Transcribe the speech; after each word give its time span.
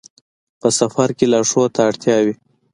په 0.59 0.67
سفر 0.79 1.09
کې 1.17 1.25
لارښود 1.31 1.69
ته 1.75 1.81
اړتیا 1.89 2.17
وي. 2.25 2.33